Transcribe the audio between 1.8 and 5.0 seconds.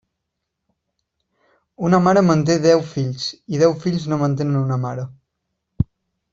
Una mare manté deu fills i deu fills no mantenen una